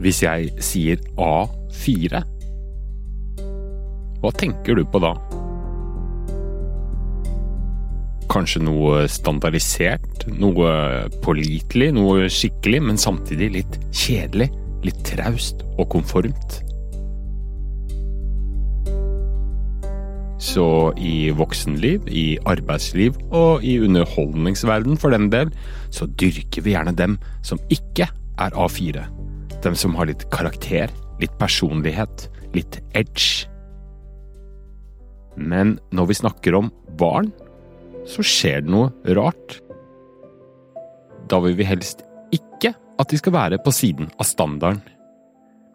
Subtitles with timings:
[0.00, 2.22] Hvis jeg sier A4,
[4.20, 5.10] hva tenker du på da?
[8.30, 10.72] Kanskje noe standardisert, noe
[11.24, 14.48] pålitelig, noe skikkelig, men samtidig litt kjedelig,
[14.86, 16.60] litt traust og konformt.
[20.40, 25.52] Så i voksenliv, i arbeidsliv og i underholdningsverden for den del,
[25.92, 28.08] så dyrker vi gjerne dem som ikke
[28.40, 29.19] er A4.
[29.64, 33.46] Dem som har litt karakter, litt personlighet, litt edge.
[35.36, 37.30] Men når vi snakker om barn,
[38.08, 39.58] så skjer det noe rart.
[41.30, 42.02] Da vil vi helst
[42.34, 44.82] ikke at de skal være på siden av standarden.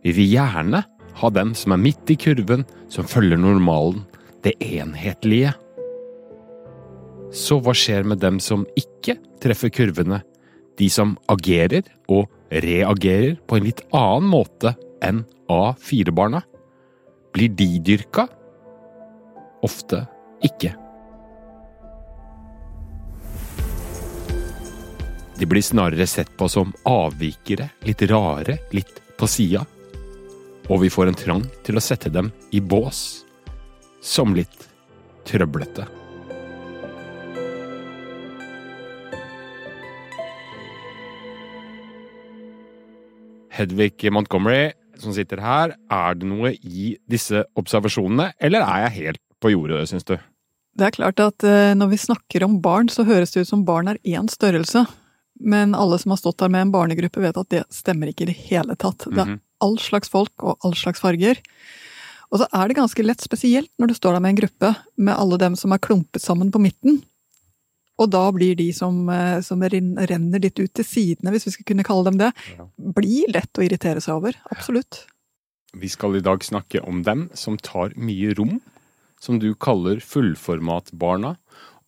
[0.05, 0.83] Vi vil gjerne
[1.15, 4.03] ha dem som er midt i kurven, som følger normalen,
[4.45, 5.53] det enhetlige.
[7.33, 10.21] Så hva skjer med dem som ikke treffer kurvene?
[10.77, 12.27] De som agerer og
[12.63, 16.41] reagerer på en litt annen måte enn A4-barna?
[17.35, 18.27] Blir de dyrka?
[19.65, 20.05] Ofte
[20.45, 20.75] ikke.
[25.35, 29.65] De blir snarere sett på som avvikere, litt rare, litt på sida.
[30.71, 33.25] Og vi får en trang til å sette dem i bås
[34.01, 34.69] som litt
[35.27, 35.85] trøblete.
[43.55, 49.21] Hedvig Montgomery, som sitter her, er det noe i disse observasjonene, eller er jeg helt
[49.43, 50.15] på jordet, syns du?
[50.75, 53.63] Det er klart at eh, når vi snakker om barn, så høres det ut som
[53.67, 54.85] barn er én størrelse.
[55.39, 58.29] Men alle som har stått der med en barnegruppe, vet at det stemmer ikke i
[58.31, 59.03] det hele tatt.
[59.07, 59.39] Det er Mhm.
[59.63, 61.39] all slags folk og all slags farger.
[62.31, 65.15] Og så er det ganske lett, spesielt når du står der med en gruppe med
[65.15, 67.01] alle dem som er klumpet sammen på midten.
[68.01, 71.65] Og da blir de som, eh, som renner litt ut til sidene, hvis vi skal
[71.69, 72.67] kunne kalle dem det, Ja.
[72.77, 74.33] blir lett å irritere seg over.
[74.51, 75.05] Absolutt.
[75.73, 78.61] Vi skal i dag snakke om dem som tar mye rom,
[79.19, 81.37] som du kaller fullformatbarna.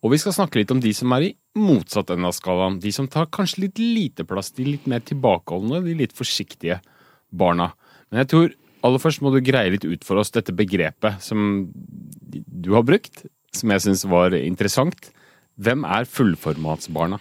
[0.02, 2.80] Og vi skal snakke litt om de som er i motsatt ende av skalaen.
[2.80, 6.80] De som tar kanskje litt lite plass, de litt mer tilbakeholdne, de litt forsiktige
[7.34, 7.72] barna.
[8.10, 8.54] Men jeg tror
[8.84, 13.26] aller først må du greie litt ut for oss dette begrepet som du har brukt,
[13.52, 15.10] som jeg syns var interessant.
[15.58, 17.18] Hvem er fullformatsbarna?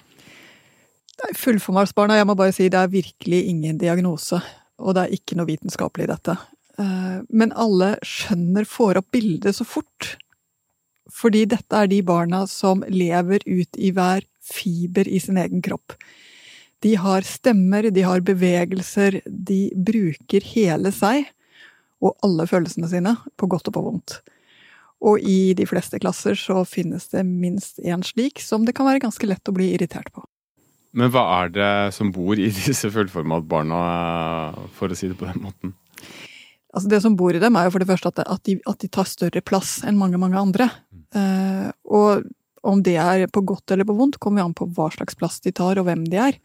[1.25, 4.37] Er Fullformatsbarna, jeg må bare si, det er virkelig ingen diagnose.
[4.77, 6.37] Og det er ikke noe vitenskapelig i dette.
[6.77, 10.13] Eh, Men alle skjønner, får opp bildet så fort.
[11.09, 15.95] Fordi dette er de barna som lever ut i hver fiber i sin egen kropp.
[16.85, 21.25] De har stemmer, de har bevegelser, de bruker hele seg
[21.97, 24.19] og alle følelsene sine, på godt og på vondt.
[25.05, 29.03] Og i de fleste klasser så finnes det minst én slik, som det kan være
[29.03, 30.23] ganske lett å bli irritert på.
[30.97, 33.81] Men hva er det som bor i disse fullformatbarna,
[34.77, 35.75] for å si det på den måten?
[36.73, 38.81] Altså Det som bor i dem, er jo for det første at, at, de, at
[38.81, 40.69] de tar større plass enn mange, mange andre.
[41.15, 42.25] Uh, og
[42.67, 45.39] om det er på godt eller på vondt, kommer jo an på hva slags plass
[45.45, 46.39] de tar, og hvem de er.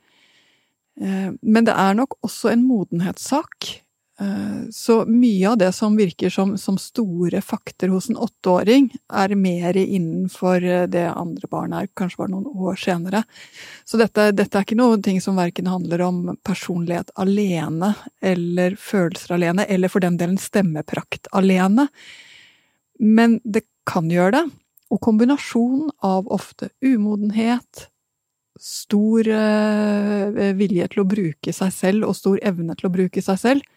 [1.00, 3.70] Eh, men det er nok også en modenhetssak.
[4.22, 9.34] Eh, så mye av det som virker som, som store fakter hos en åtteåring, er
[9.34, 13.24] mer innenfor eh, det andre barn er, kanskje bare noen år senere.
[13.88, 19.66] Så dette, dette er ikke noe som verken handler om personlighet alene, eller følelser alene,
[19.66, 21.88] eller for den delen stemmeprakt alene.
[22.98, 24.44] Men det kan gjøre det.
[24.92, 27.88] Og kombinasjonen av ofte umodenhet,
[28.60, 33.40] stor eh, vilje til å bruke seg selv og stor evne til å bruke seg
[33.40, 33.70] selv,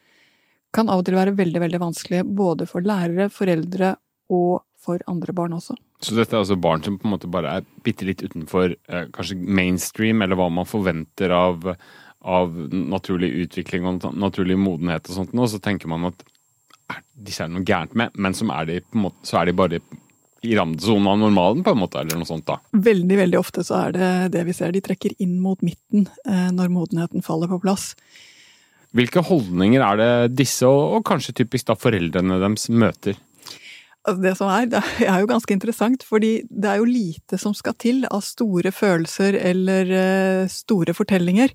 [0.75, 3.95] kan av og til være veldig, veldig vanskelig både for lærere, foreldre
[4.35, 5.75] og for andre barn også.
[6.03, 9.07] Så dette er altså barn som på en måte bare er bitte litt utenfor eh,
[9.15, 11.71] kanskje mainstream, eller hva man forventer av,
[12.21, 16.25] av naturlig utvikling og naturlig modenhet og sånt, og så tenker man at
[17.15, 19.79] disse er det noe gærent med, men som er de, måte, så er de bare
[20.45, 22.59] i randsonen av normalen, på en måte, eller noe sånt, da.
[22.85, 24.75] Veldig, veldig ofte så er det det vi ser.
[24.75, 27.95] De trekker inn mot midten eh, når modenheten faller på plass.
[28.95, 33.17] Hvilke holdninger er det disse, og, og kanskje typisk da foreldrene deres, møter?
[34.05, 37.55] Altså det som er, det er jo ganske interessant, fordi det er jo lite som
[37.57, 41.51] skal til av store følelser eller eh, store fortellinger,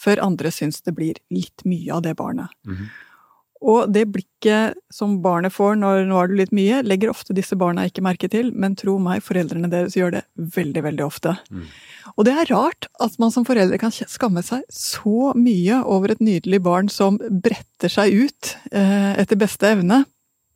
[0.00, 2.52] før andre syns det blir litt mye av det barnet.
[2.68, 2.92] Mhm.
[3.64, 7.56] Og det blikket som barnet får når nå er du litt mye, legger ofte disse
[7.56, 10.22] barna ikke merke til, men tro meg, foreldrene deres gjør det
[10.56, 11.32] veldig, veldig ofte.
[11.48, 11.70] Mm.
[12.12, 16.20] Og det er rart at man som foreldre kan skamme seg så mye over et
[16.24, 20.02] nydelig barn som bretter seg ut eh, etter beste evne,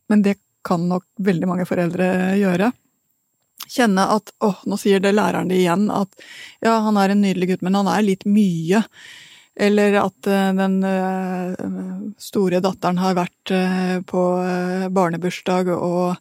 [0.09, 2.69] men det kan nok veldig mange foreldre gjøre.
[3.69, 6.13] Kjenne at åh, nå sier det læreren det igjen, at
[6.61, 8.83] ja, han er en nydelig gutt, men han er litt mye.
[9.59, 14.23] Eller at eh, den eh, store datteren har vært eh, på
[14.95, 16.15] barnebursdag, og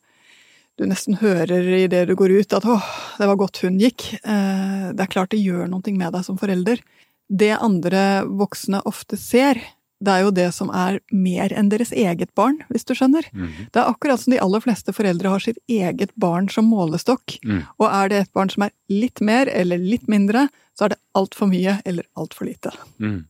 [0.79, 2.89] du nesten hører i det du går ut at 'åh,
[3.19, 4.11] det var godt hun gikk'.
[4.23, 6.83] Det er klart det gjør noe med deg som forelder.
[7.27, 9.59] Det andre voksne ofte ser,
[9.99, 13.27] det er jo det som er mer enn deres eget barn, hvis du skjønner.
[13.35, 13.71] Mm.
[13.75, 17.39] Det er akkurat som de aller fleste foreldre har sitt eget barn som målestokk.
[17.43, 17.65] Mm.
[17.81, 20.47] Og er det et barn som er litt mer eller litt mindre,
[20.79, 22.73] så er det altfor mye eller altfor lite.
[23.03, 23.27] Mm.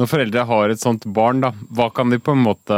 [0.00, 2.76] Når foreldre har et sånt barn, da, hva kan de på en måte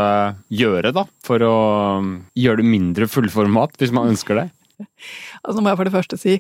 [0.50, 1.56] gjøre da, for å
[1.98, 4.50] um, gjøre det mindre fullformat, hvis man ønsker det?
[5.42, 6.32] Altså, nå må jeg for det første si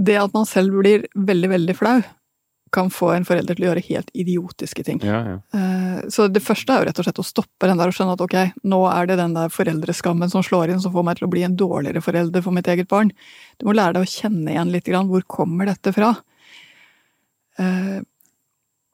[0.00, 1.98] det at man selv blir veldig, veldig flau,
[2.72, 5.00] kan få en forelder til å gjøre helt idiotiske ting.
[5.02, 5.36] Ja, ja.
[5.58, 8.14] Eh, Så det første er jo rett og slett å stoppe den der og skjønne
[8.14, 11.26] at ok, nå er det den der foreldreskammen som slår inn, som får meg til
[11.26, 13.10] å bli en dårligere forelder for mitt eget barn.
[13.58, 16.14] Du må lære deg å kjenne igjen litt grann, hvor kommer dette fra?
[17.58, 18.00] Eh,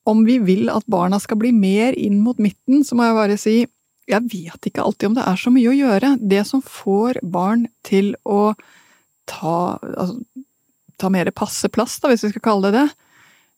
[0.06, 3.38] Om vi vil at barna skal bli mer inn mot midten, så må jeg bare
[3.42, 3.56] si
[4.06, 6.12] jeg vet ikke alltid om det er så mye å gjøre.
[6.22, 8.54] Det som får barn til å
[9.26, 10.20] ta, altså,
[10.96, 12.86] ta mer passe plass, da, hvis vi skal kalle det det,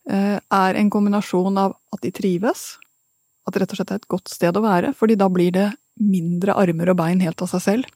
[0.09, 2.63] er en kombinasjon av at de trives,
[3.45, 5.67] at det rett og slett er et godt sted å være, fordi da blir det
[5.99, 7.91] mindre armer og bein helt av seg selv.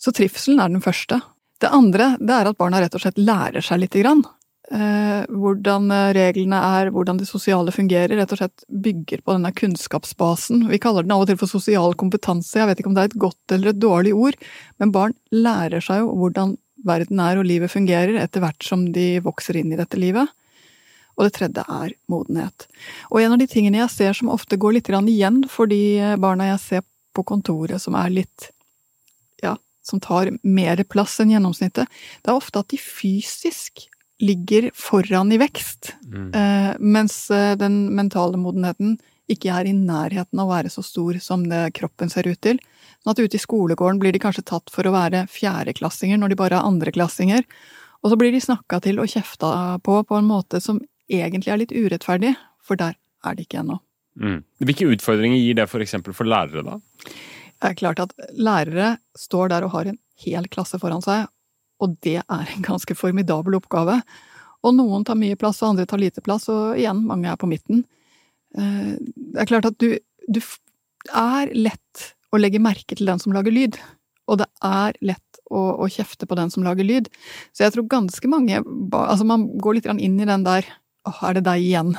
[0.00, 1.20] Så trivselen er den første.
[1.60, 4.24] Det andre det er at barna rett og slett lærer seg lite grann.
[4.66, 8.16] Eh, hvordan reglene er, hvordan det sosiale fungerer.
[8.18, 10.66] Rett og slett bygger på denne kunnskapsbasen.
[10.72, 12.58] Vi kaller den av og til for sosial kompetanse.
[12.58, 14.38] Jeg vet ikke om det er et godt eller et dårlig ord,
[14.82, 16.56] men barn lærer seg jo hvordan
[16.86, 20.28] verden er og livet fungerer etter hvert som de vokser inn i dette livet.
[21.16, 22.66] Og det tredje er modenhet.
[23.10, 26.50] Og en av de tingene jeg ser som ofte går litt igjen for de barna
[26.52, 26.82] jeg ser
[27.16, 28.50] på kontoret som er litt
[29.42, 31.88] ja, som tar mer plass enn gjennomsnittet,
[32.22, 33.86] det er ofte at de fysisk
[34.20, 36.34] ligger foran i vekst, Mm.
[36.34, 38.98] eh, mens eh, den mentale modenheten
[39.28, 42.60] ikke er i nærheten av å være så stor som det kroppen ser ut til.
[43.02, 46.36] Sånn at ute i skolegården blir de kanskje tatt for å være fjerdeklassinger når de
[46.36, 47.44] bare er andreklassinger,
[48.02, 50.80] og så blir de snakka til og kjefta på på en måte som
[51.12, 53.78] egentlig er litt urettferdig, for der er det ikke ennå.
[54.16, 54.40] Mm.
[54.64, 55.96] Hvilke utfordringer gir det f.eks.
[56.02, 56.78] For, for lærere, da?
[57.56, 61.28] Det er klart at lærere står der og har en hel klasse foran seg,
[61.82, 64.00] og det er en ganske formidabel oppgave.
[64.64, 67.48] Og noen tar mye plass, og andre tar lite plass, og igjen, mange er på
[67.50, 67.84] midten.
[68.56, 69.98] Eh, Det er klart at du,
[70.28, 70.40] du
[71.12, 73.76] er lett å legge merke til den som lager lyd,
[74.26, 77.10] og det er lett å, å kjefte på den som lager lyd.
[77.54, 78.58] Så jeg tror ganske mange
[78.96, 80.66] Altså, man går litt inn i den der
[81.06, 81.96] Åh, er det deg igjen?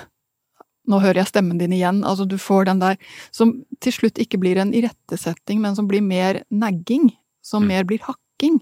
[0.88, 2.04] Nå hører jeg stemmen din igjen.
[2.08, 2.98] Altså, du får den der
[3.32, 7.12] som til slutt ikke blir en irettesetting, men som blir mer nagging.
[7.44, 7.68] Som Mm.
[7.68, 8.62] mer blir hakking.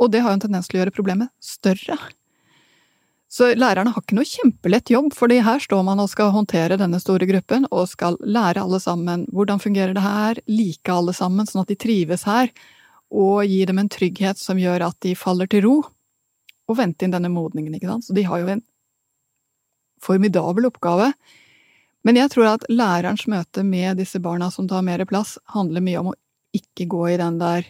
[0.00, 1.98] Og det har jo en tendens til å gjøre problemet større.
[3.30, 7.00] Så lærerne har ikke noe kjempelett jobb, fordi her står man og skal håndtere denne
[7.02, 11.62] store gruppen, og skal lære alle sammen hvordan fungerer det her, like alle sammen, sånn
[11.62, 12.50] at de trives her,
[13.10, 15.82] og gi dem en trygghet som gjør at de faller til ro,
[16.68, 18.04] og vente inn denne modningen, ikke sant.
[18.04, 18.62] Så de har jo en
[20.04, 21.12] formidabel oppgave.
[22.04, 26.02] Men jeg tror at lærerens møte med disse barna som tar mer plass, handler mye
[26.02, 26.18] om å
[26.54, 27.64] ikke gå i den der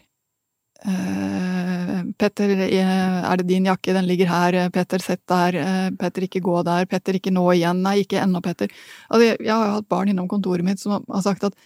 [0.84, 3.94] eh, Petter, eh, er det din jakke?
[3.96, 4.58] Den ligger her.
[4.74, 5.56] Petter, sett der.
[5.60, 6.86] Eh, Petter, ikke gå der.
[6.90, 7.80] Petter, ikke nå igjen.
[7.86, 8.74] Nei, ikke ennå, Petter.
[9.08, 11.56] Altså, jeg, har jo hatt barn innom kontoret mitt som har sagt at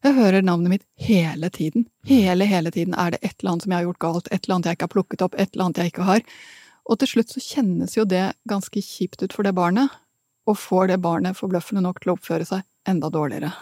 [0.00, 1.84] jeg hører navnet mitt hele tiden.
[2.08, 4.56] Hele, hele tiden er det et eller annet som jeg har gjort galt, et eller
[4.56, 6.22] annet jeg ikke har plukket opp, et eller annet jeg ikke har.
[6.90, 9.92] Og til slutt så kjennes jo det ganske kjipt ut for det barnet,
[10.50, 13.52] og får det barnet forbløffende nok til å oppføre seg enda dårligere.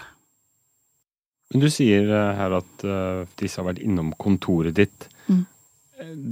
[1.52, 5.08] Men du sier eh, her at eh, disse har vært innom kontoret ditt.
[5.28, 5.44] Mm.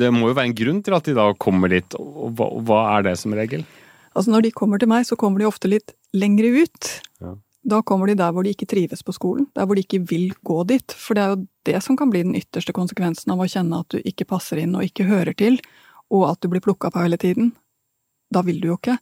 [0.01, 2.69] Det må jo være en grunn til at de da kommer dit, og hva, og
[2.69, 3.65] hva er det som regel?
[4.17, 6.93] Altså når de kommer til meg, så kommer de ofte litt lengre ut.
[7.21, 7.35] Ja.
[7.67, 10.31] Da kommer de der hvor de ikke trives på skolen, der hvor de ikke vil
[10.47, 10.95] gå dit.
[10.95, 13.91] For det er jo det som kan bli den ytterste konsekvensen av å kjenne at
[13.93, 15.59] du ikke passer inn og ikke hører til,
[16.13, 17.53] og at du blir plukka på hele tiden.
[18.35, 18.99] Da vil du jo ikke.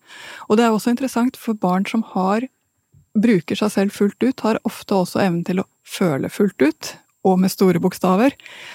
[0.48, 2.48] Og det er også interessant, for barn som har
[3.14, 6.94] bruker seg selv fullt ut, har ofte også evnen til å føle fullt ut,
[7.24, 8.34] og med store bokstaver.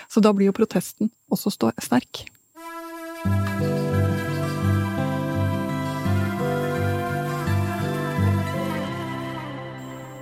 [0.10, 2.26] Så da blir jo protesten også sterk.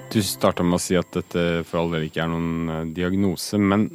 [0.08, 3.60] Du starta med å si at dette for all del ikke er noen eh, diagnose,
[3.60, 3.86] men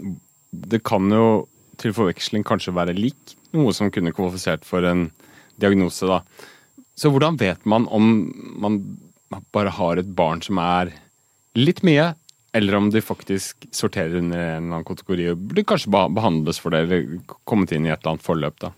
[0.53, 1.49] det kan jo
[1.81, 5.07] til forveksling kanskje være lik noe som kunne kvalifisert for en
[5.61, 6.23] diagnose, da.
[6.97, 8.81] Så hvordan vet man om man
[9.55, 10.93] bare har et barn som er
[11.57, 12.13] litt mye,
[12.57, 16.75] eller om de faktisk sorterer under en eller annen kategori og burde kanskje behandles for
[16.75, 18.73] det, eller kommet inn i et eller annet forløp, da?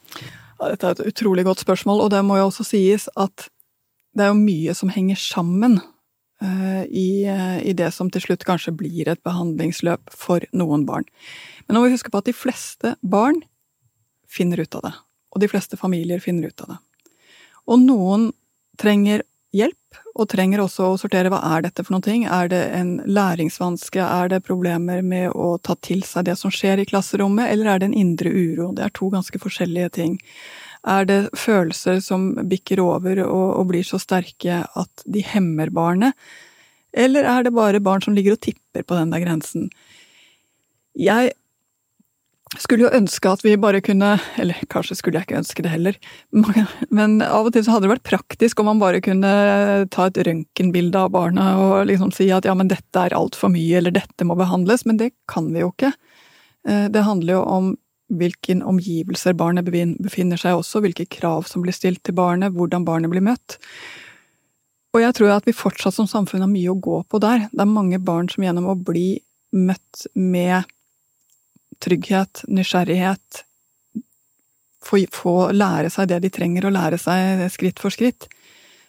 [0.61, 3.49] Ja, dette er et utrolig godt spørsmål, og det må jo også sies at
[4.15, 5.81] det er jo mye som henger sammen
[6.43, 11.07] i, eh, i det som til slutt kanskje blir et behandlingsløp for noen barn.
[11.67, 13.43] Men nå må vi huske på at de fleste barn
[14.29, 14.95] finner ut av det.
[15.35, 16.81] Og de fleste familier finner ut av det.
[17.71, 18.33] Og noen
[18.81, 19.23] trenger
[19.55, 19.79] hjelp,
[20.19, 22.27] og trenger også å sortere hva er dette for noen ting.
[22.27, 26.83] Er det en læringsvanske, er det problemer med å ta til seg det som skjer
[26.83, 28.73] i klasserommet, eller er det en indre uro?
[28.75, 30.19] Det er to ganske forskjellige ting.
[30.85, 36.13] Er det følelser som bikker over og, og blir så sterke at de hemmer barnet,
[36.95, 39.71] eller er det bare barn som ligger og tipper på den der grensen?
[40.95, 41.33] Jeg
[42.61, 45.97] skulle jo ønske at vi bare kunne Eller kanskje skulle jeg ikke ønske det heller,
[46.99, 49.33] men av og til så hadde det vært praktisk om man bare kunne
[49.95, 53.81] ta et røntgenbilde av barna og liksom si at ja, men dette er altfor mye,
[53.81, 54.85] eller dette må behandles.
[54.87, 55.95] Men det kan vi jo ikke.
[56.69, 57.73] Eh, det handler jo om
[58.19, 63.13] hvilke omgivelser barnet befinner seg også, hvilke krav som blir stilt til barnet, hvordan barnet
[63.13, 63.59] blir møtt.
[64.95, 67.49] Og jeg tror at vi fortsatt som samfunn har mye å gå på der.
[67.51, 69.19] Det er mange barn som gjennom å bli
[69.55, 70.71] møtt med
[71.83, 73.43] trygghet, nysgjerrighet,
[74.85, 78.29] få, få, lære seg det de trenger å lære seg skritt for skritt,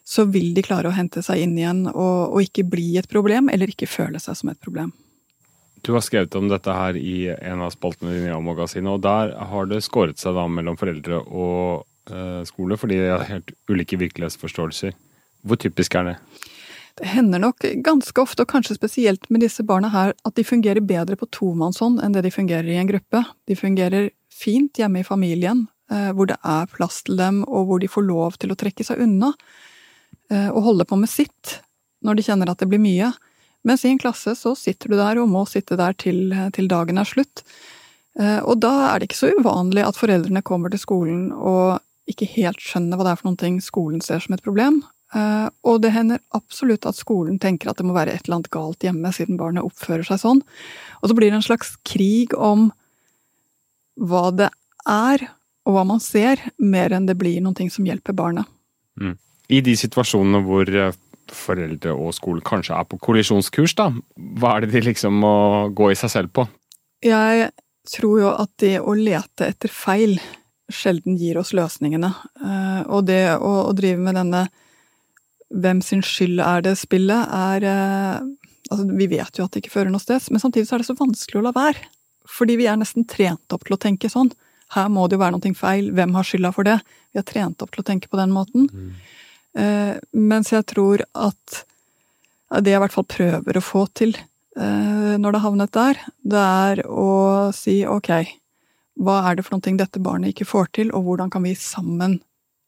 [0.05, 3.49] så vil de klare å hente seg inn igjen og, og ikke bli et problem,
[3.49, 4.93] eller ikke føle seg som et problem.
[5.85, 9.35] Du har skrevet om dette her i en av spaltene dine i magasinet, og der
[9.51, 13.99] har det skåret seg da mellom foreldre og eh, skole, fordi de har helt ulike
[14.01, 14.95] virkelighetsforståelser.
[15.45, 16.15] Hvor typisk er det?
[16.97, 20.81] Det hender nok ganske ofte, og kanskje spesielt med disse barna her, at de fungerer
[20.81, 23.21] bedre på tomannshånd enn det de fungerer i en gruppe.
[23.45, 27.83] De fungerer fint hjemme i familien, eh, hvor det er plass til dem, og hvor
[27.83, 29.35] de får lov til å trekke seg unna
[30.31, 31.59] eh, og holde på med sitt
[32.05, 33.11] når de kjenner at det blir mye.
[33.65, 37.01] Mens i en klasse så sitter du der og må sitte der til, til dagen
[37.01, 37.43] er slutt.
[38.19, 42.29] Eh, og da er det ikke så uvanlig at foreldrene kommer til skolen og ikke
[42.35, 44.83] helt skjønner hva det er for noen ting skolen ser som et problem,
[45.15, 48.51] Uh, og det hender absolutt at skolen tenker at det må være et eller annet
[48.51, 50.41] galt hjemme, siden barnet oppfører seg sånn.
[50.99, 52.71] Og så blir det en slags krig om
[53.95, 54.49] hva det
[54.91, 55.27] er,
[55.63, 58.49] og hva man ser, mer enn det blir noen ting som hjelper barnet.
[58.99, 59.15] Mm.
[59.55, 60.97] I de situasjonene hvor eh,
[61.37, 63.89] foreldre og skole kanskje er på kollisjonskurs, da,
[64.39, 65.35] hva er det de liksom må
[65.75, 66.47] gå i seg selv på?
[67.05, 67.51] Jeg
[67.91, 70.17] tror jo at det å lete etter feil
[70.71, 72.09] sjelden gir oss løsningene.
[72.41, 74.47] Uh, og det å, å drive med denne
[75.53, 78.33] hvem sin skyld er det spillet, er eh,
[78.65, 80.87] Altså, vi vet jo at det ikke fører noe sted, men samtidig så er det
[80.87, 81.83] så vanskelig å la være.
[82.25, 84.31] Fordi vi er nesten trent opp til å tenke sånn.
[84.73, 86.79] Her må det jo være noe feil, hvem har skylda for det?
[87.13, 88.65] Vi er trent opp til å tenke på den måten.
[88.73, 88.95] Mm.
[89.55, 91.61] Eh, mens jeg tror at
[92.61, 96.01] det jeg i hvert fall prøver å få til eh, når det har havnet der,
[96.27, 98.11] det er å si ok,
[98.99, 102.19] hva er det for noe dette barnet ikke får til, og hvordan kan vi sammen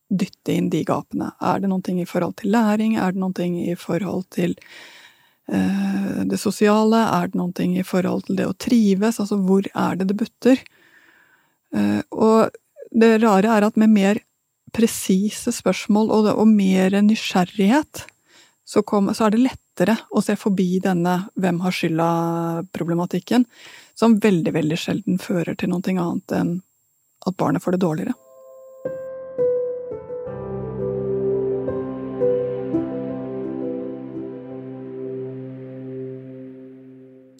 [0.07, 1.33] dytte inn de gapene.
[1.43, 2.95] Er det noe i forhold til læring?
[2.95, 4.55] Er det noe i forhold til
[5.51, 7.03] eh, det sosiale?
[7.19, 9.19] Er det noe i forhold til det å trives?
[9.19, 10.63] Altså, hvor er det det butter?
[12.15, 12.55] Og
[12.95, 14.21] det rare er at med mer
[14.75, 18.05] presise spørsmål og, og, mer nysgjerrighet,
[18.67, 23.45] så, kom, så, er det lettere å se forbi denne 'hvem har skylda'-problematikken,
[23.95, 26.55] som veldig, veldig sjelden fører til noe annet enn
[27.27, 28.26] at barnet får det dårligere.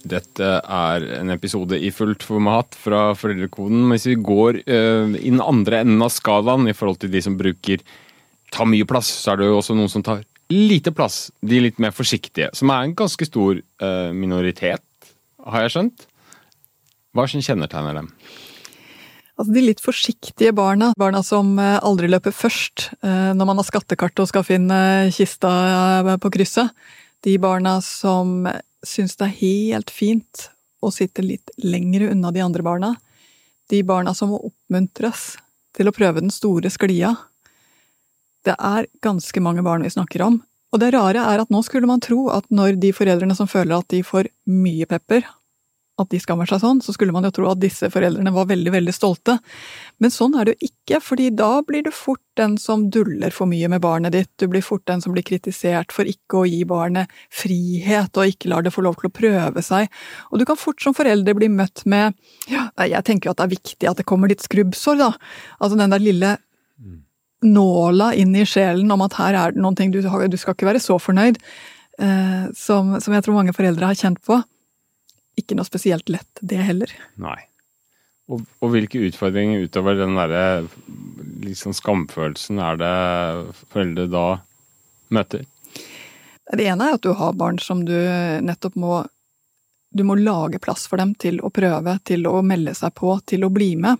[0.08, 3.86] Dette er en episode i fullt format fra Foreldrekoden.
[3.92, 7.38] Hvis vi går uh, i den andre enden av skalaen i forhold til de som
[7.40, 7.84] bruker
[8.54, 10.24] tar mye plass, så er det jo også noen som tar
[10.54, 11.28] lite plass.
[11.44, 12.50] De litt mer forsiktige.
[12.56, 14.86] Som er en ganske stor uh, minoritet,
[15.48, 16.08] har jeg skjønt.
[17.16, 18.12] Hva er som kjennetegner dem?
[19.38, 24.18] Altså De litt forsiktige barna, barna som eh, aldri løper først når man har skattekart
[24.24, 24.80] og skal finne
[25.14, 25.52] kista
[26.18, 26.74] på krysset.
[27.22, 28.48] De barna som
[28.88, 30.48] syns det er helt fint
[30.84, 32.94] å sitte litt lengre unna de andre barna.
[33.70, 35.36] De barna som må oppmuntres
[35.78, 37.14] til å prøve den store sklia.
[38.48, 40.40] Det er ganske mange barn vi snakker om.
[40.74, 43.78] Og det rare er at nå skulle man tro at når de foreldrene som føler
[43.78, 45.24] at de får mye pepper,
[45.98, 48.72] at de skammer seg sånn, så skulle man jo tro at disse foreldrene var veldig,
[48.76, 49.38] veldig stolte.
[50.02, 53.50] Men sånn er det jo ikke, fordi da blir du fort den som duller for
[53.50, 56.62] mye med barnet ditt, du blir fort den som blir kritisert for ikke å gi
[56.70, 59.90] barnet frihet og ikke lar det få lov til å prøve seg,
[60.30, 62.14] og du kan fort som forelder bli møtt med
[62.52, 65.10] ja, jeg tenker jo at det er viktig at det kommer litt skrubbsår, da,
[65.58, 66.36] altså den der lille
[67.46, 70.82] nåla inn i sjelen om at her er det noen ting du, skal ikke være
[70.82, 71.38] så fornøyd,
[72.02, 74.40] eh, som jeg tror mange foreldre har kjent på
[75.38, 76.92] ikke noe spesielt lett, det heller.
[77.22, 77.40] Nei.
[78.28, 80.66] Og, og hvilke utfordringer utover den derre
[81.46, 82.96] liksom skamfølelsen er det
[83.72, 84.26] foreldre da
[85.16, 85.46] møter?
[86.48, 87.96] Det ene er at du har barn som du
[88.44, 89.06] nettopp må
[89.96, 93.46] Du må lage plass for dem til å prøve, til å melde seg på, til
[93.48, 93.96] å bli med.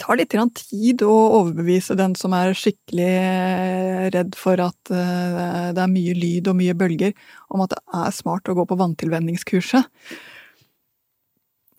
[0.00, 5.92] Tar litt tid å overbevise den som er skikkelig redd for at eh, det er
[5.92, 7.12] mye lyd og mye bølger,
[7.52, 9.90] om at det er smart å gå på vanntilvenningskurset.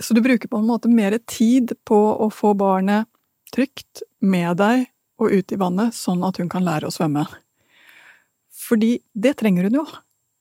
[0.01, 3.09] Så du bruker på en måte mer tid på å få barnet
[3.53, 4.85] trygt med deg
[5.21, 7.25] og ut i vannet, sånn at hun kan lære å svømme.
[8.53, 9.87] Fordi det trenger hun jo.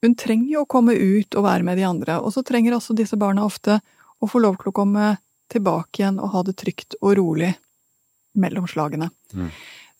[0.04, 2.96] Hun trenger jo å komme ut og være med de andre, og så trenger også
[2.96, 3.80] disse barna ofte
[4.20, 5.16] å få lov til å komme
[5.52, 7.52] tilbake igjen og ha det trygt og rolig
[8.38, 9.10] mellom slagene.
[9.34, 9.50] Mm.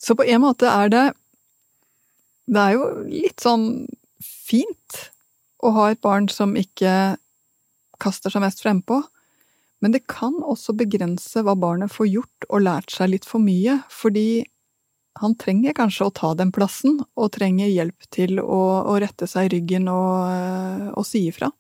[0.00, 1.06] Så på en måte er det
[2.50, 3.86] Det er jo litt sånn
[4.24, 5.02] fint
[5.62, 7.16] å ha et barn som ikke
[8.00, 9.02] kaster seg mest frempå,
[9.80, 13.78] men det kan også begrense hva barnet får gjort og lært seg litt for mye,
[13.92, 14.42] fordi
[15.20, 19.48] han trenger kanskje å ta den plassen, og trenger hjelp til å, å rette seg
[19.48, 21.50] i ryggen og, eh, og si ifra.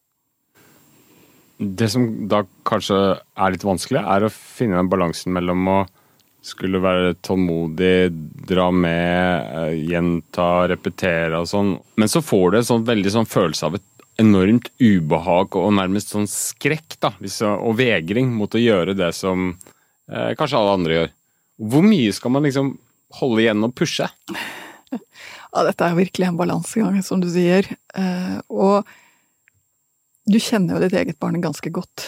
[1.60, 5.80] Det som da kanskje er litt vanskelig, er å finne den balansen mellom å
[6.42, 8.10] skulle være tålmodig,
[8.48, 11.74] dra med, eh, gjenta, repetere og sånn.
[11.96, 13.86] Men så får du en sånn veldig sånn følelse av et
[14.20, 17.12] enormt ubehag og nærmest sånn skrekk, da,
[17.56, 19.52] og vegring mot å gjøre det som
[20.10, 21.12] eh, kanskje alle andre gjør.
[21.70, 22.72] Hvor mye skal man liksom
[23.20, 24.08] holde igjen og pushe?
[25.50, 27.66] Ja, dette er virkelig en balansegang, som du sier.
[27.98, 28.86] Eh, og
[30.30, 32.04] du kjenner jo ditt eget barn ganske godt.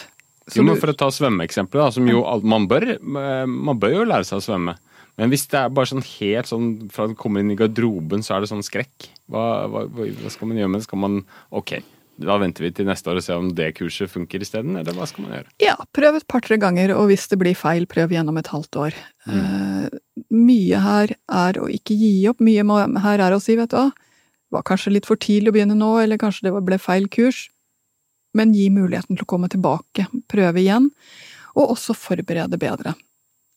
[0.56, 4.40] Jo, men For å ta svømmeeksempelet, som jo man bør, man bør jo lære seg
[4.40, 4.76] å svømme.
[5.20, 8.36] Men hvis det er bare sånn helt sånn fra du kommer inn i garderoben, så
[8.36, 9.10] er det sånn skrekk.
[9.32, 10.86] Hva, hva, hva skal man gjøre med det?
[10.86, 11.18] Skal man
[11.52, 11.74] Ok,
[12.22, 15.08] da venter vi til neste år og ser om det kurset funker isteden, eller hva
[15.08, 15.52] skal man gjøre?
[15.62, 18.98] Ja, prøv et par-tre ganger, og hvis det blir feil, prøv gjennom et halvt år.
[19.28, 19.36] Mm.
[19.36, 22.64] Uh, mye her er å ikke gi opp, mye
[23.04, 23.90] her er å si, vet du hva,
[24.52, 27.46] var kanskje litt for tidlig å begynne nå, eller kanskje det ble feil kurs,
[28.36, 30.90] men gi muligheten til å komme tilbake, prøve igjen,
[31.52, 32.94] og også forberede bedre.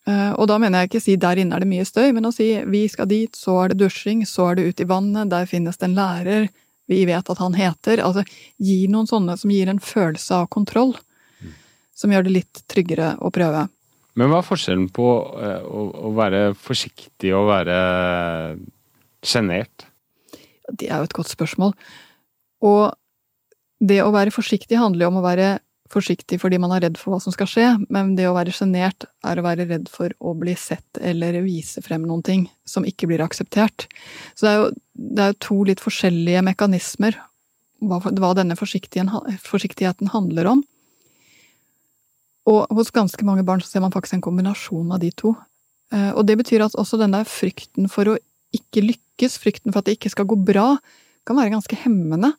[0.05, 2.33] Uh, og da mener jeg ikke si der inne er det mye støy, men å
[2.35, 5.49] si vi skal dit, så er det dusjing, så er det ut i vannet, der
[5.49, 6.49] finnes det en lærer,
[6.85, 8.01] vi vet at han heter.
[8.05, 8.25] Altså
[8.61, 10.93] gi noen sånne som gir en følelse av kontroll.
[11.95, 13.65] Som gjør det litt tryggere å prøve.
[14.15, 17.77] Men hva er forskjellen på å, å, være forsiktig og være
[19.25, 19.87] sjenert?
[20.71, 21.73] Det er jo et godt spørsmål.
[22.65, 22.93] Og
[23.85, 25.55] det å være forsiktig handler jo om å være
[25.91, 29.05] forsiktig fordi man er redd for hva som skal skje, men det å være sjenert
[29.25, 33.09] er å være redd for å bli sett eller vise frem noen ting som ikke
[33.11, 33.87] blir akseptert.
[34.33, 37.19] Så det er jo, det er jo to litt forskjellige mekanismer
[37.85, 40.63] hva, hva denne forsiktigheten handler om.
[42.49, 45.33] Og hos ganske mange barn så ser man faktisk en kombinasjon av de to.
[45.93, 48.19] Eh, og det betyr at også denne frykten for å
[48.55, 50.75] ikke lykkes, frykten for at det ikke skal gå bra,
[51.25, 52.35] kan være ganske hemmende.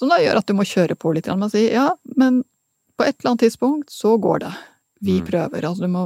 [0.00, 2.40] Som da gjør at du må kjøre på litt med å si ja, men
[2.96, 4.52] på et eller annet tidspunkt så går det.
[5.04, 5.26] Vi mm.
[5.28, 5.66] prøver.
[5.68, 6.04] Altså du må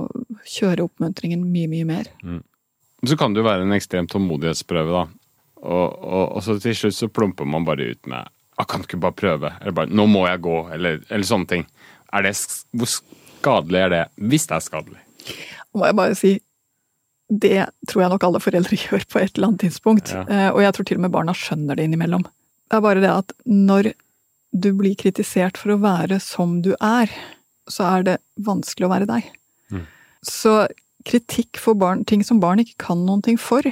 [0.51, 2.11] kjøre oppmuntringen mye, mye mer.
[2.27, 2.41] Mm.
[3.07, 5.05] Så kan det jo være en ekstrem tålmodighetsprøve, da.
[5.65, 8.27] Og, og, og, så til slutt så plumper man bare ut med
[8.59, 11.49] ah, 'Kan du ikke bare prøve?' Eller bare 'Nå må jeg gå', eller, eller sånne
[11.49, 11.67] ting.
[12.13, 12.35] Er det,
[12.75, 15.01] hvor skadelig er det, hvis det er skadelig?
[15.75, 16.35] Må jeg bare si
[17.33, 20.13] det tror jeg nok alle foreldre gjør på et eller annet tidspunkt.
[20.13, 20.25] Ja.
[20.29, 22.27] Eh, og jeg tror til og med barna skjønner det innimellom.
[22.71, 23.93] Det er bare det at når
[24.55, 27.11] du blir kritisert for å være som du er,
[27.71, 29.29] så er det vanskelig å være deg.
[29.73, 29.85] Mm.
[30.25, 30.55] Så
[31.05, 33.67] kritikk for barn, ting som barn ikke kan noen ting for,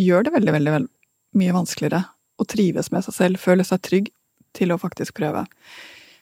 [0.00, 2.04] gjør det veldig, veldig, veldig mye vanskeligere
[2.40, 4.12] å trives med seg selv, føle seg trygg
[4.56, 5.44] til å faktisk prøve.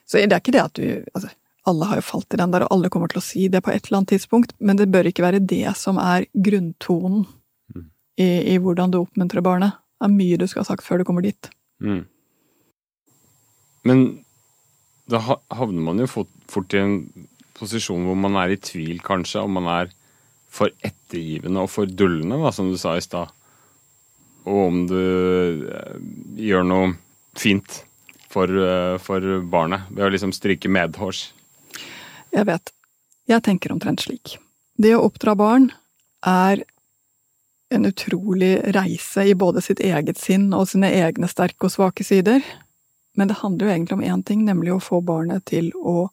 [0.09, 1.31] Så det er ikke det at du altså,
[1.69, 3.73] alle har jo falt i den der, og alle kommer til å si det på
[3.73, 7.27] et eller annet tidspunkt, men det bør ikke være det som er grunntonen
[7.75, 7.85] mm.
[8.21, 9.77] i, i, hvordan du oppmuntrer barnet.
[9.99, 11.51] Det er mye du skal ha sagt før du kommer dit.
[11.85, 12.05] Mm.
[13.89, 14.05] Men
[15.09, 17.01] da havner man jo fort i en
[17.59, 19.93] posisjon hvor man er i tvil, kanskje, om man er
[20.53, 23.33] for ettergivende og for dullende, da, som du sa i stad.
[24.49, 25.99] Og om du eh,
[26.41, 26.93] gjør noe
[27.39, 27.83] fint
[28.33, 31.29] for, eh, for barnet ved å liksom stryke medhårs.
[32.33, 32.73] Jeg vet.
[33.29, 34.37] Jeg tenker omtrent slik.
[34.81, 35.71] Det å oppdra barn
[36.27, 36.65] er
[37.71, 42.45] en utrolig reise i både sitt eget sinn og sine egne sterke og svake sider.
[43.19, 46.09] Men det handler jo egentlig om én ting, nemlig å få barnet til å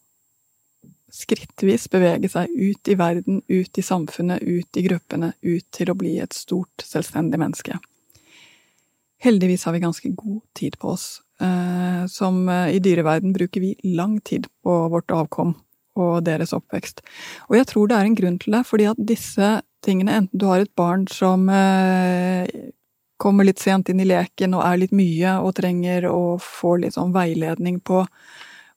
[1.15, 5.97] skrittvis bevege seg ut i verden, ut i samfunnet, ut i gruppene, ut til å
[5.97, 7.77] bli et stort, selvstendig menneske.
[9.23, 11.21] Heldigvis har vi ganske god tid på oss.
[11.41, 15.55] Eh, som eh, i dyreverden bruker vi lang tid på vårt avkom
[15.99, 17.01] og deres oppvekst.
[17.49, 19.49] Og jeg tror det er en grunn til det, fordi at disse
[19.86, 22.50] tingene, enten du har et barn som eh,
[23.21, 26.98] kommer litt sent inn i leken og er litt mye og trenger å få litt
[26.98, 28.04] sånn veiledning på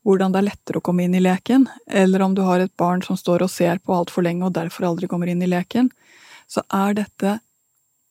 [0.07, 3.03] hvordan det er lettere å komme inn i leken, eller om du har et barn
[3.05, 5.91] som står og ser på altfor lenge og derfor aldri kommer inn i leken,
[6.49, 7.39] så er dette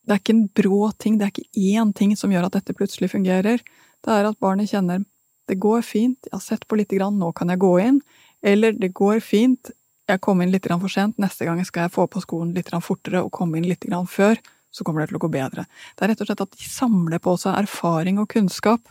[0.08, 2.72] Det er ikke en brå ting, det er ikke én ting som gjør at dette
[2.78, 3.60] plutselig fungerer.
[4.00, 5.02] Det er at barnet kjenner
[5.48, 8.00] det går fint, jeg har sett på lite grann, nå kan jeg gå inn.
[8.44, 9.72] Eller det går fint,
[10.08, 13.24] jeg kom inn litt for sent, neste gang skal jeg få på skoen litt fortere
[13.24, 14.40] og komme inn litt før,
[14.72, 15.66] så kommer det til å gå bedre.
[15.96, 18.82] Det er rett og slett at de samler på seg erfaring og kunnskap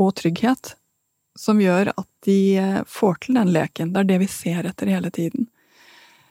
[0.00, 0.74] og trygghet
[1.38, 3.92] som gjør at de eh, får til den leken.
[3.94, 5.46] Det er det vi ser etter hele tiden.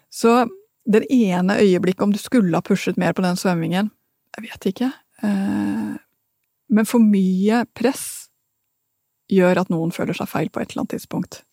[0.09, 0.43] Så
[0.89, 3.91] det ene øyeblikket, om du skulle ha pushet mer på den svømmingen,
[4.35, 4.91] jeg vet ikke.
[5.23, 5.93] Eh,
[6.69, 8.29] men for mye press
[9.29, 11.43] gjør at noen føler seg feil på et eller annet tidspunkt.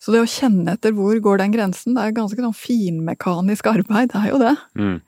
[0.00, 4.14] Så det å kjenne etter hvor går den grensen, det er ganske sånn finmekanisk arbeid,
[4.14, 4.54] det er jo det.
[4.80, 4.98] Mm.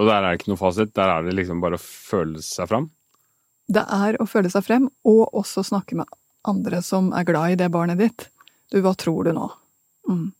[0.00, 2.70] Og der er det ikke noe fasit, der er det liksom bare å føle seg
[2.70, 2.88] fram?
[3.72, 6.08] Det er å føle seg frem, og også snakke med
[6.48, 8.26] andre som er glad i det barnet ditt.
[8.72, 9.50] Du, hva tror du nå?
[10.08, 10.30] Mm.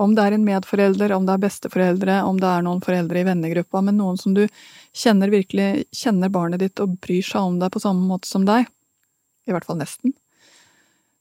[0.00, 3.26] Om det er en medforelder, om det er besteforeldre, om det er noen foreldre i
[3.26, 4.44] vennegruppa, men noen som du
[4.96, 8.68] kjenner virkelig kjenner barnet ditt og bryr seg om deg på samme måte som deg,
[9.48, 10.14] i hvert fall nesten,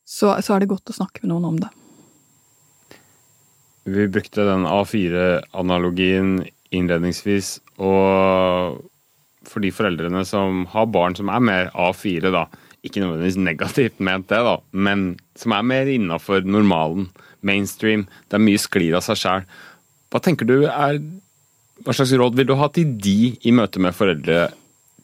[0.03, 1.71] så, så er det godt å snakke med noen om det.
[3.89, 6.43] Vi brukte den A4-analogien
[6.75, 8.82] innledningsvis, og
[9.49, 12.45] for de foreldrene som har barn som er mer A4, da,
[12.86, 17.10] ikke nødvendigvis negativt ment det, da, men som er mer innafor normalen,
[17.41, 19.49] mainstream, der mye sklir av seg sjæl.
[20.12, 20.99] Hva tenker du er
[21.80, 24.49] Hva slags råd vil du ha til de i møte med foreldre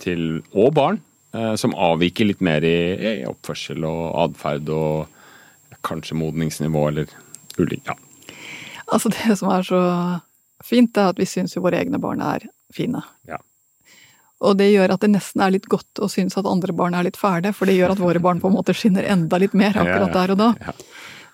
[0.03, 0.97] til, og barn
[1.31, 7.15] eh, som avviker litt mer i, i oppførsel og atferd og kanskje modningsnivå eller
[7.55, 7.95] ulik ja.
[8.91, 9.81] Altså, det som er så
[10.63, 13.01] fint, er at vi syns jo våre egne barn er fine.
[13.29, 13.39] Ja.
[14.45, 17.07] Og det gjør at det nesten er litt godt å synes at andre barn er
[17.07, 19.77] litt fæle, for det gjør at våre barn på en måte skinner enda litt mer
[19.79, 20.73] akkurat der og da.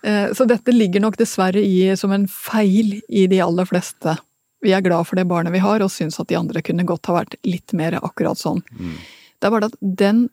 [0.06, 4.16] Eh, så dette ligger nok dessverre i som en feil i de aller fleste.
[4.62, 7.10] Vi er glad for det barnet vi har, og syns at de andre kunne godt
[7.10, 8.62] ha vært litt mer akkurat sånn.
[8.78, 9.00] Mm.
[9.42, 10.28] Det er bare at den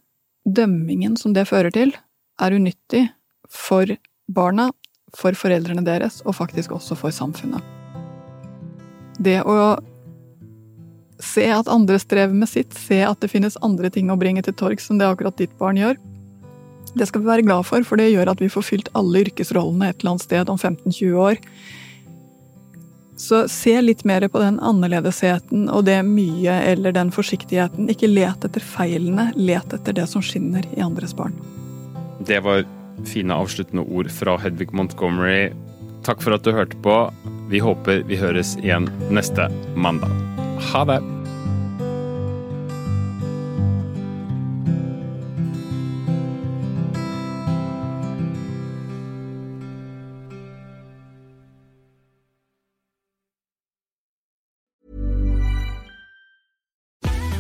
[0.45, 1.95] dømmingen som det fører til,
[2.39, 3.09] er unyttig
[3.49, 3.89] for
[4.29, 4.69] barna,
[5.17, 7.63] for foreldrene deres, og faktisk også for samfunnet.
[9.19, 9.79] Det å
[11.19, 14.55] Se at andre strever med sitt, se at det finnes andre ting å bringe til
[14.55, 15.99] torgs enn det akkurat ditt barn gjør.
[16.95, 19.91] Det skal vi være glad for, for det gjør at vi får fylt alle yrkesrollene
[19.91, 21.43] et eller annet sted om 15-20 år.
[23.19, 27.91] Så se litt mer på den annerledesheten og det mye eller den forsiktigheten.
[27.91, 31.35] Ikke let etter feilene, let etter det som skinner i andres barn.
[32.23, 32.63] Det var
[33.07, 35.53] fine avsluttende ord fra Hedvig Montgomery.
[36.07, 36.97] Takk for at du hørte på.
[37.53, 40.13] Vi håper vi høres igjen neste mandag.
[40.73, 41.18] Ha det!